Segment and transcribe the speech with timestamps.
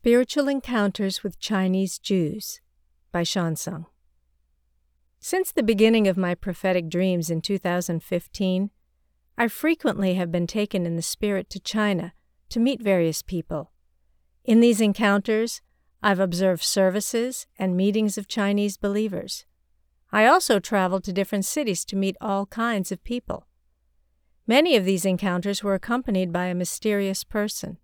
[0.00, 2.60] Spiritual Encounters with Chinese Jews
[3.10, 3.86] by Sean Song.
[5.18, 8.70] Since the beginning of my prophetic dreams in 2015,
[9.36, 12.12] I frequently have been taken in the spirit to China
[12.50, 13.72] to meet various people.
[14.44, 15.62] In these encounters,
[16.00, 19.46] I've observed services and meetings of Chinese believers.
[20.12, 23.48] I also traveled to different cities to meet all kinds of people.
[24.46, 27.78] Many of these encounters were accompanied by a mysterious person.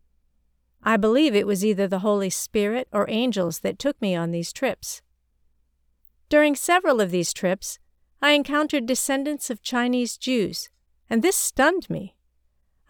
[0.87, 4.53] I believe it was either the Holy Spirit or angels that took me on these
[4.53, 5.01] trips.
[6.29, 7.79] During several of these trips,
[8.21, 10.69] I encountered descendants of Chinese Jews,
[11.09, 12.17] and this stunned me.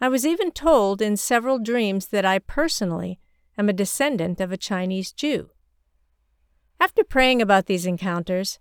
[0.01, 3.17] I was even told in several dreams that I personally
[3.57, 5.51] am a descendant of a Chinese Jew.
[6.81, 8.59] After praying about these encounters,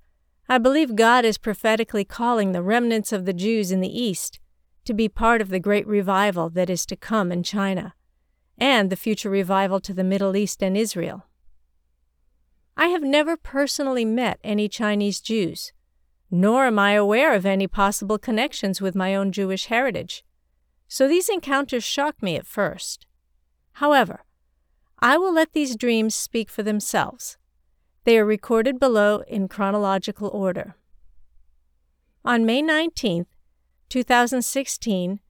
[0.48, 4.38] I believe God is prophetically calling the remnants of the Jews in the East
[4.84, 7.94] to be part of the great revival that is to come in China
[8.58, 11.26] and the future revival to the Middle East and Israel.
[12.76, 15.72] I have never personally met any Chinese Jews,
[16.30, 20.24] nor am I aware of any possible connections with my own Jewish heritage,
[20.88, 23.06] so these encounters shocked me at first.
[23.74, 24.24] However,
[24.98, 27.36] I will let these dreams speak for themselves.
[28.04, 30.76] They are recorded below in chronological order.
[32.24, 33.26] On May 19,
[33.88, 35.20] 2016,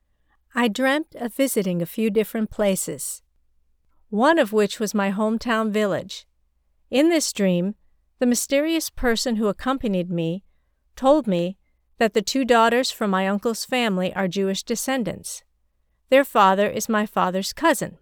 [0.57, 3.23] I dreamt of visiting a few different places,
[4.09, 6.29] one of which was my hometown village.
[6.93, 7.75] In this dream,
[8.21, 10.45] the mysterious person who accompanied me
[10.95, 11.59] told me
[11.99, 15.43] that the two daughters from my uncle's family are Jewish descendants.
[16.09, 17.99] Their father is my father's cousin,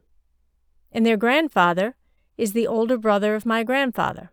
[0.93, 1.97] and their grandfather
[2.37, 4.31] is the older brother of my grandfather.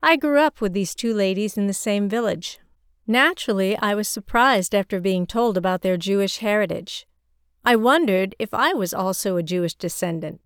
[0.00, 2.60] I grew up with these two ladies in the same village.
[3.04, 7.04] Naturally, I was surprised after being told about their Jewish heritage.
[7.68, 10.40] I wondered if I was also a Jewish descendant.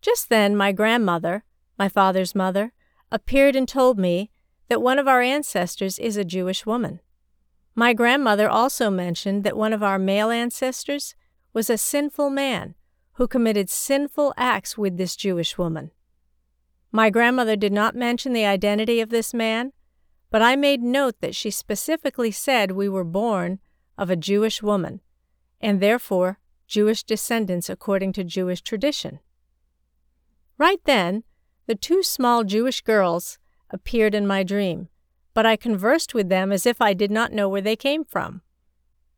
[0.00, 1.42] Just then, my grandmother,
[1.76, 2.72] my father's mother,
[3.10, 4.30] appeared and told me
[4.68, 7.00] that one of our ancestors is a Jewish woman.
[7.74, 11.16] My grandmother also mentioned that one of our male ancestors
[11.52, 12.76] was a sinful man
[13.14, 15.90] who committed sinful acts with this Jewish woman.
[16.92, 19.72] My grandmother did not mention the identity of this man,
[20.30, 23.58] but I made note that she specifically said we were born
[23.98, 25.00] of a Jewish woman,
[25.60, 26.38] and therefore
[26.74, 29.20] Jewish descendants according to Jewish tradition.
[30.58, 31.22] Right then,
[31.68, 33.38] the two small Jewish girls
[33.70, 34.88] appeared in my dream,
[35.34, 38.42] but I conversed with them as if I did not know where they came from.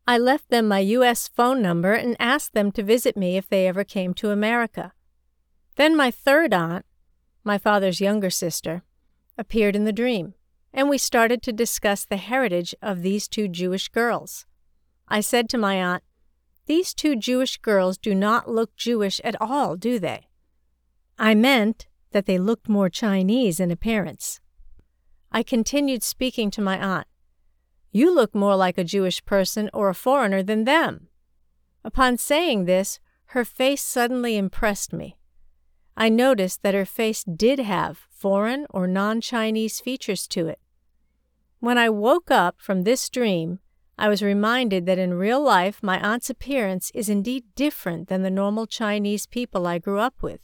[0.07, 1.27] I left them my U.S.
[1.27, 4.93] phone number and asked them to visit me if they ever came to America.
[5.77, 6.85] Then my third aunt,
[7.43, 8.83] my father's younger sister,
[9.35, 10.35] appeared in the dream,
[10.71, 14.45] and we started to discuss the heritage of these two Jewish girls.
[15.07, 16.03] I said to my aunt,
[16.67, 20.27] these two Jewish girls do not look Jewish at all, do they?
[21.17, 24.39] I meant that they looked more Chinese in appearance.
[25.31, 27.07] I continued speaking to my aunt.
[27.91, 31.07] You look more like a Jewish person or a foreigner than them.
[31.83, 32.99] Upon saying this,
[33.31, 35.17] her face suddenly impressed me.
[35.95, 40.59] I noticed that her face did have foreign or non Chinese features to it.
[41.59, 43.59] When I woke up from this dream,
[43.99, 48.29] I was reminded that in real life my aunt's appearance is indeed different than the
[48.29, 50.39] normal Chinese people I grew up with.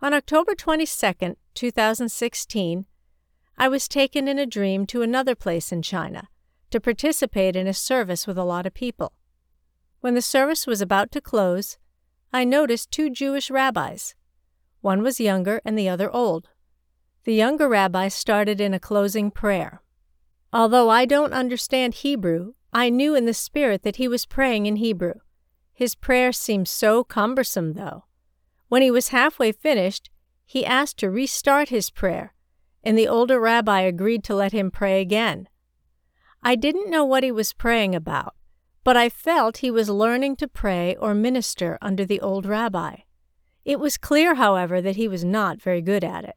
[0.00, 2.86] On October 22, 2016,
[3.58, 6.28] I was taken in a dream to another place in China
[6.70, 9.12] to participate in a service with a lot of people.
[10.00, 11.78] When the service was about to close,
[12.32, 14.14] I noticed two Jewish rabbis.
[14.80, 16.50] One was younger and the other old.
[17.24, 19.80] The younger rabbi started in a closing prayer.
[20.54, 24.76] Although I don't understand Hebrew, I knew in the Spirit that he was praying in
[24.76, 25.14] Hebrew.
[25.72, 28.04] His prayer seemed so cumbersome, though.
[28.68, 30.10] When he was halfway finished,
[30.46, 32.34] he asked to restart his prayer,
[32.84, 35.48] and the older rabbi agreed to let him pray again.
[36.40, 38.36] I didn't know what he was praying about,
[38.84, 42.98] but I felt he was learning to pray or minister under the old rabbi.
[43.64, 46.36] It was clear, however, that he was not very good at it.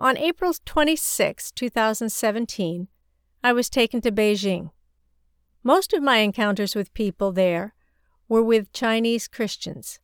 [0.00, 2.86] On April 26, 2017,
[3.42, 4.70] I was taken to Beijing.
[5.64, 7.74] Most of my encounters with people there
[8.28, 9.98] were with Chinese Christians.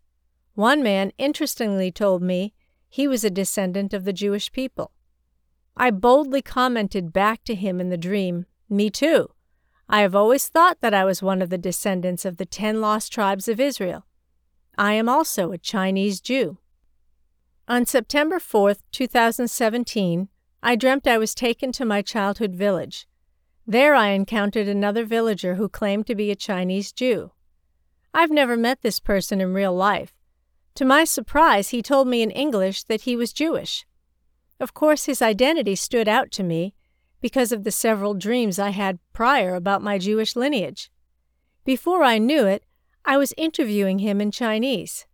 [0.54, 2.54] One man interestingly told me
[2.88, 4.90] he was a descendant of the Jewish people.
[5.76, 9.30] I boldly commented back to him in the dream, Me too.
[9.88, 13.12] I have always thought that I was one of the descendants of the ten lost
[13.12, 14.06] tribes of Israel.
[14.76, 16.58] I am also a Chinese Jew.
[17.66, 20.28] On September 4, 2017,
[20.62, 23.06] I dreamt I was taken to my childhood village.
[23.66, 27.32] There I encountered another villager who claimed to be a Chinese Jew.
[28.12, 30.14] I've never met this person in real life,
[30.74, 33.86] To my surprise, he told me in English that he was Jewish.
[34.58, 36.74] Of course, his identity stood out to me
[37.20, 40.90] because of the several dreams I had prior about my Jewish lineage.
[41.64, 42.64] Before I knew it,
[43.04, 45.06] I was interviewing him in Chinese.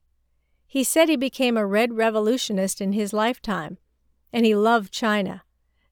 [0.70, 3.78] He said he became a red revolutionist in his lifetime,
[4.32, 5.42] and he loved China.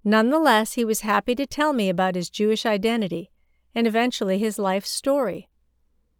[0.05, 3.33] Nonetheless, he was happy to tell me about his Jewish identity
[3.75, 5.49] and eventually his life story.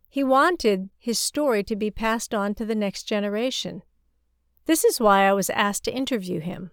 [0.09, 3.83] He wanted his story to be passed on to the next generation.
[4.67, 6.73] This is why I was asked to interview him.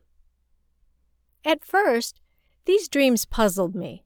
[1.46, 2.20] At first,
[2.66, 4.06] these dreams puzzled me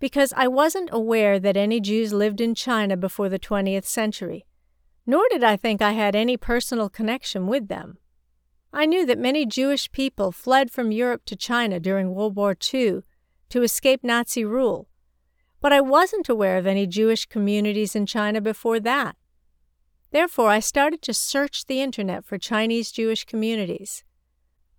[0.00, 4.46] because I wasn't aware that any Jews lived in China before the 20th century,
[5.10, 7.98] nor did I think I had any personal connection with them.
[8.72, 13.00] I knew that many Jewish people fled from Europe to China during World War II
[13.48, 14.86] to escape Nazi rule,
[15.60, 19.16] but I wasn't aware of any Jewish communities in China before that.
[20.12, 24.04] Therefore, I started to search the internet for Chinese Jewish communities.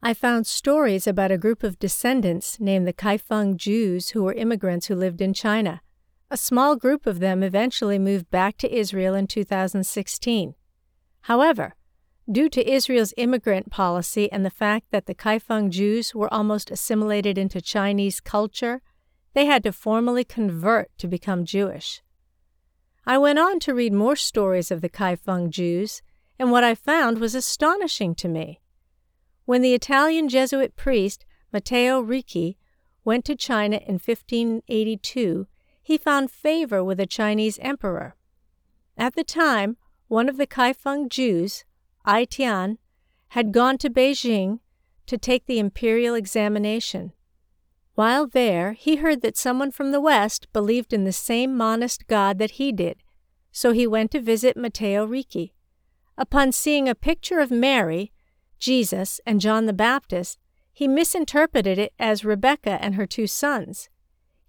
[0.02, 4.88] I found stories about a group of descendants named the Kaifeng Jews who were immigrants
[4.88, 5.82] who lived in China.
[6.32, 10.56] A small group of them eventually moved back to Israel in 2016.
[11.24, 11.76] However,
[12.32, 17.38] due to Israel's immigrant policy and the fact that the Kaifeng Jews were almost assimilated
[17.38, 18.82] into Chinese culture,
[19.34, 22.02] they had to formally convert to become Jewish.
[23.06, 26.02] I went on to read more stories of the Kaifeng Jews,
[26.40, 28.62] and what I found was astonishing to me.
[29.44, 32.58] When the Italian Jesuit priest Matteo Ricci
[33.04, 35.48] went to China in 1582,
[35.82, 38.16] he found favor with a Chinese emperor.
[38.98, 41.66] At the time, one of the Kaifeng Jews,
[42.06, 42.78] Ai Tian,
[43.30, 44.60] had gone to Beijing
[45.08, 47.14] to take the imperial examination.
[47.96, 52.38] While there, he heard that someone from the West believed in the same monist God
[52.40, 52.98] that he did,
[53.52, 55.54] so he went to visit Matteo Ricci.
[56.18, 58.12] Upon seeing a picture of Mary,
[58.60, 60.40] Jesus, and John the Baptist,
[60.72, 63.90] he misinterpreted it as Rebecca and her two sons.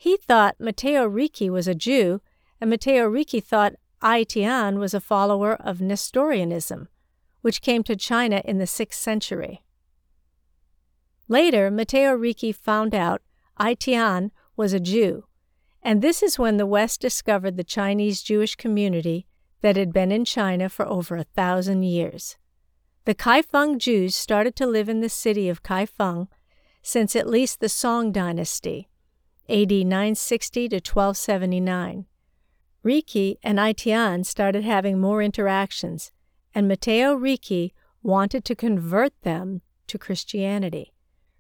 [0.03, 2.23] He thought Matteo Ricci was a Jew,
[2.61, 6.89] and Matteo Ricci thought Ai Tian was a follower of Nestorianism,
[7.43, 9.63] which came to China in the 6th century.
[11.29, 13.23] Later, Matteo Ricci found out
[13.61, 15.27] Ai Tian was a Jew,
[15.85, 19.29] and this is when the West discovered the Chinese Jewish community
[19.61, 22.37] that had been in China for over a thousand years.
[23.05, 26.27] The Kaifeng Jews started to live in the city of Kaifeng
[26.83, 28.89] since at least the Song dynasty,
[29.53, 32.07] AD 960 to 1279.
[32.83, 36.11] Ricci and Ai Tian started having more interactions,
[36.55, 40.95] and Matteo Ricci wanted to convert them to Christianity.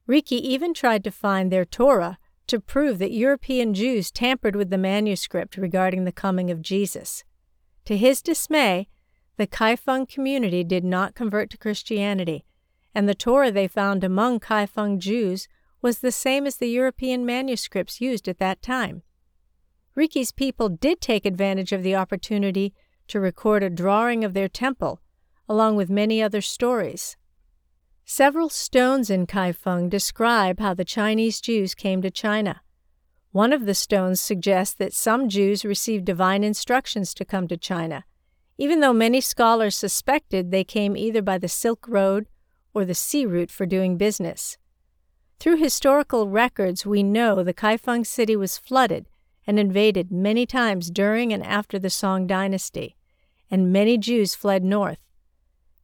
[0.07, 2.19] Ricci even tried to find their Torah
[2.49, 7.25] to prove that European Jews tampered with the manuscript regarding the coming of Jesus.
[7.87, 8.89] To his dismay,
[9.39, 12.45] the Kaifeng community did not convert to Christianity,
[12.95, 15.49] and the Torah they found among Kaifeng Jews
[15.83, 19.03] was the same as the European manuscripts used at that time.
[19.95, 22.73] Ricci's people did take advantage of the opportunity
[23.09, 25.01] to record a drawing of their temple,
[25.49, 27.17] along with many other stories.
[28.05, 32.63] Several stones in Kaifeng describe how the Chinese Jews came to China.
[33.33, 38.05] One of the stones suggests that some Jews received divine instructions to come to China,
[38.59, 42.27] even though many scholars suspected they came either by the Silk Road
[42.75, 44.59] or the sea route for doing business.
[45.43, 49.09] Through historical records, we know the Kaifeng city was flooded
[49.45, 52.95] and invaded many times during and after the Song dynasty,
[53.51, 55.01] and many Jews fled north.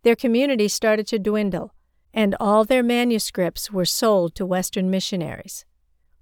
[0.05, 1.75] Their community started to dwindle,
[2.15, 5.65] and all their manuscripts were sold to Western missionaries.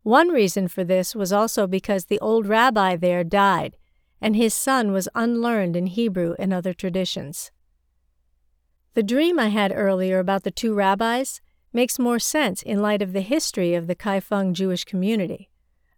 [0.02, 3.76] One reason for this was also because the old rabbi there died
[4.18, 7.50] and his son was unlearned in Hebrew and other traditions.
[8.94, 11.42] The dream I had earlier about the two rabbis
[11.76, 15.50] makes more sense in light of the history of the Kaifeng Jewish community.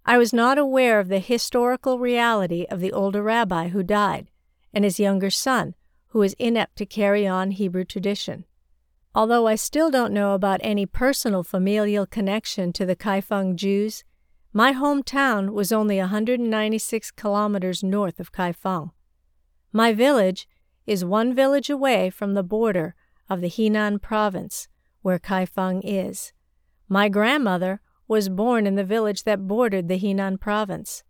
[0.05, 4.27] I was not aware of the historical reality of the older rabbi who died
[4.75, 5.77] and his younger son,
[6.09, 8.45] who was inept to carry on Hebrew tradition.
[9.15, 14.03] Although I still don't know about any personal familial connection to the Kaifeng Jews,
[14.53, 18.91] my hometown was only 196 kilometers north of Kaifeng.
[19.73, 20.49] My village
[20.87, 22.97] is one village away from the border
[23.31, 24.67] of the Henan province,
[25.03, 26.33] where Kaifeng is.
[26.89, 31.05] My grandmother was born in the village that bordered the Henan province.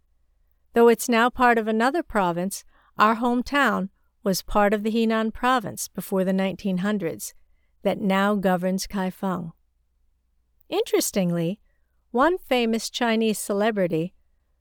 [0.74, 2.64] Though it's now part of another province,
[2.98, 3.88] our hometown
[4.24, 7.32] was part of the Henan province before the 1900s
[7.82, 9.52] that now governs Kaifeng.
[10.68, 11.60] Interestingly,
[12.10, 14.14] one famous Chinese celebrity,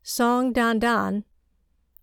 [0.04, 1.24] Song Dandan,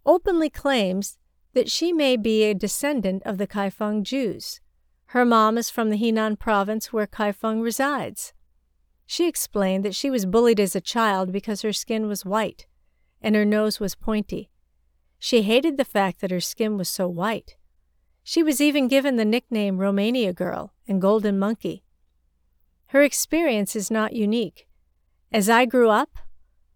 [0.04, 1.18] openly claims
[1.54, 4.60] that she may be a descendant of the Kaifeng Jews.
[5.14, 8.32] Her mom is from the Henan province where Kaifeng resides.
[9.06, 12.66] She explained that she was bullied as a child because her skin was white
[13.22, 14.50] and her nose was pointy.
[15.20, 17.54] She hated the fact that her skin was so white.
[18.24, 21.84] She was even given the nickname Romania Girl and Golden Monkey.
[22.86, 24.66] Her experience is not unique.
[25.30, 26.18] As I grew up,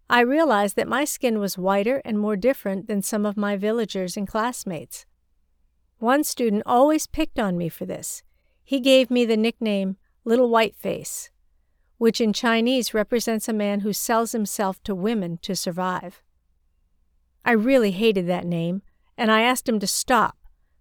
[0.09, 4.17] I realized that my skin was whiter and more different than some of my villagers
[4.17, 5.07] and classmates.
[5.99, 8.23] One student always picked on me for this.
[8.69, 9.97] He gave me the nickname
[10.27, 11.31] Little White Face,
[11.97, 16.23] which in Chinese represents a man who sells himself to women to survive.
[17.47, 18.83] I really hated that name,
[19.17, 20.37] and I asked him to stop,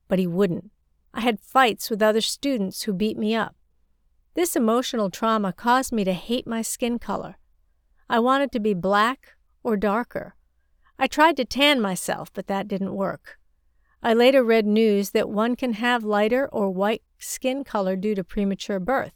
[0.09, 0.69] but he wouldn't.
[1.13, 3.55] I had fights with other students who beat me up.
[4.33, 7.37] This emotional trauma caused me to hate my skin color.
[8.09, 10.35] I wanted to be black or darker.
[10.99, 13.39] I tried to tan myself, but that didn't work.
[14.07, 18.23] I later read news that one can have lighter or white skin color due to
[18.23, 19.11] premature birth.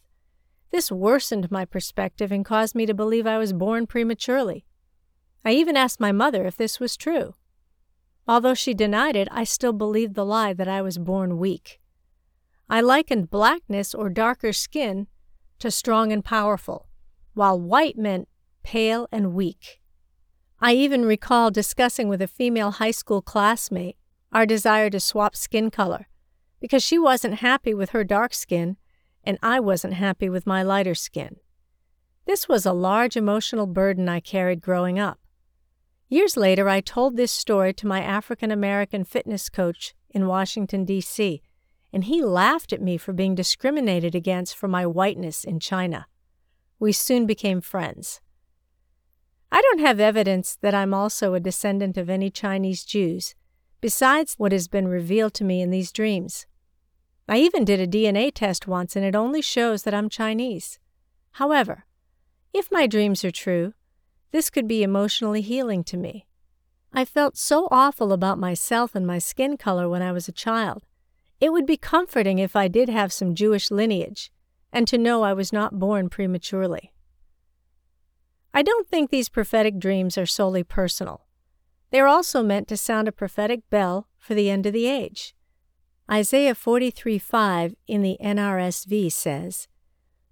[0.69, 4.65] This worsened my perspective and caused me to believe I was born prematurely.
[5.45, 7.35] I even asked my mother if this was true.
[8.27, 11.79] Although she denied it, I still believed the lie that I was born weak.
[12.69, 15.07] I likened blackness or darker skin
[15.59, 16.89] to strong and powerful,
[17.33, 18.27] while white meant
[18.61, 19.79] pale and weak.
[20.59, 23.95] I even recall discussing with a female high school classmate
[24.31, 26.07] our desire to swap skin color
[26.59, 28.77] because she wasn't happy with her dark skin
[29.23, 31.37] and I wasn't happy with my lighter skin.
[32.25, 35.19] This was a large emotional burden I carried growing up.
[36.07, 41.41] Years later, I told this story to my African American fitness coach in Washington, D.C.,
[41.93, 46.07] and he laughed at me for being discriminated against for my whiteness in China.
[46.79, 48.21] We soon became friends.
[49.51, 53.35] I don't have evidence that I'm also a descendant of any Chinese Jews,
[53.81, 56.45] besides what has been revealed to me in these dreams.
[57.27, 60.79] I even did a DNA test once and it only shows that I'm Chinese.
[61.33, 61.85] However,
[62.53, 63.73] if my dreams are true,
[64.31, 66.27] this could be emotionally healing to me.
[66.93, 70.83] I felt so awful about myself and my skin color when I was a child.
[71.39, 74.31] It would be comforting if I did have some Jewish lineage,
[74.73, 76.93] and to know I was not born prematurely.
[78.53, 81.25] I don't think these prophetic dreams are solely personal.
[81.91, 85.35] They are also meant to sound a prophetic bell for the end of the age.
[86.09, 89.67] Isaiah 43 5 in the NRSV says,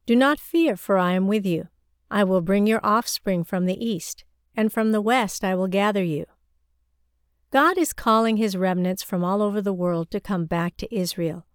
[0.06, 1.68] Do not fear, for I am with you.
[2.10, 4.24] I will bring your offspring from the east,
[4.56, 6.26] and from the west I will gather you.
[7.52, 11.46] God is calling his remnants from all over the world to come back to Israel.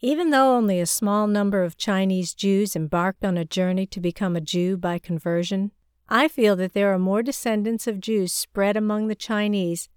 [0.00, 4.36] Even though only a small number of Chinese Jews embarked on a journey to become
[4.36, 5.72] a Jew by conversion,
[6.10, 9.88] I feel that there are more descendants of Jews spread among the Chinese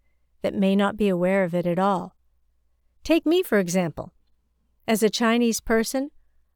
[0.44, 2.16] that may not be aware of it at all.
[3.04, 4.14] Take me, for example.
[4.88, 6.12] As a Chinese person,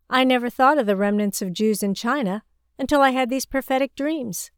[0.09, 2.43] I never thought of the remnants of Jews in China
[2.77, 4.51] until I had these prophetic dreams.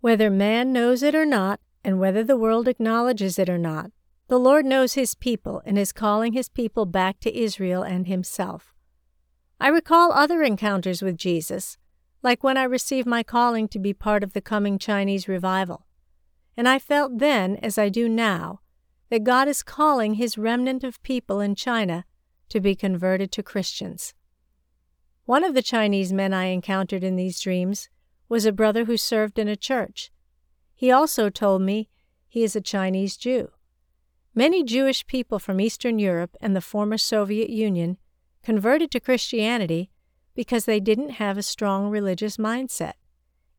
[0.00, 3.90] Whether man knows it or not, and whether the world acknowledges it or not,
[4.28, 8.74] the Lord knows his people and is calling his people back to Israel and himself.
[9.58, 11.78] I recall other encounters with Jesus,
[12.22, 15.86] like when I received my calling to be part of the coming Chinese revival.
[16.56, 18.60] And I felt then, as I do now,
[19.10, 22.04] that God is calling his remnant of people in China
[22.48, 24.14] to be converted to Christians.
[25.24, 27.88] One of the Chinese men I encountered in these dreams
[28.28, 30.10] was a brother who served in a church.
[30.74, 31.88] He also told me
[32.28, 33.50] he is a Chinese Jew.
[34.34, 37.98] Many Jewish people from Eastern Europe and the former Soviet Union
[38.42, 39.90] converted to Christianity
[40.38, 42.92] because they didn't have a strong religious mindset.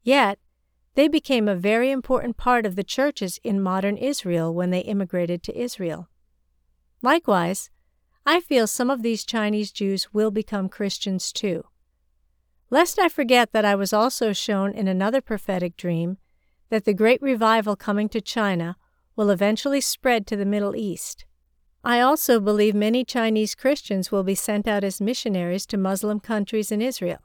[0.01, 0.39] Yet,
[0.95, 5.43] they became a very important part of the churches in modern Israel when they immigrated
[5.43, 6.07] to Israel.
[7.01, 7.69] Likewise,
[8.25, 11.65] I feel some of these Chinese Jews will become Christians too.
[12.69, 16.17] Lest I forget that I was also shown in another prophetic dream
[16.69, 18.77] that the great revival coming to China
[19.17, 21.25] will eventually spread to the Middle East.
[21.83, 26.71] I also believe many Chinese Christians will be sent out as missionaries to Muslim countries
[26.71, 27.19] in Israel.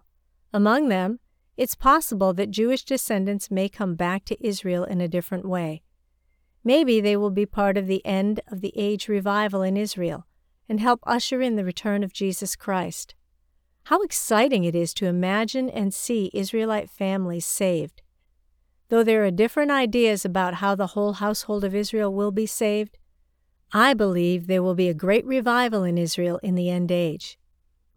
[0.53, 1.19] Among them,
[1.57, 5.83] it's possible that Jewish descendants may come back to Israel in a different way.
[6.63, 10.27] Maybe they will be part of the end of the age revival in Israel
[10.69, 13.15] and help usher in the return of Jesus Christ.
[13.85, 18.03] How exciting it is to imagine and see Israelite families saved.
[18.89, 22.97] Though there are different ideas about how the whole household of Israel will be saved,
[23.77, 27.37] I believe there will be a great revival in Israel in the end age.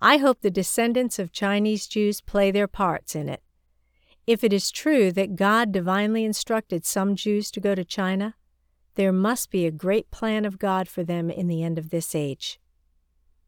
[0.01, 3.43] I hope the descendants of Chinese Jews play their parts in it.
[4.25, 8.33] If it is true that God divinely instructed some Jews to go to China,
[8.95, 12.15] there must be a great plan of God for them in the end of this
[12.15, 12.59] age.